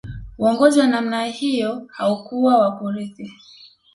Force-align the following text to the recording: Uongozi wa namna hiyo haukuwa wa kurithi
Uongozi 0.37 0.79
wa 0.79 0.87
namna 0.87 1.25
hiyo 1.25 1.87
haukuwa 1.91 2.57
wa 2.57 2.71
kurithi 2.79 3.31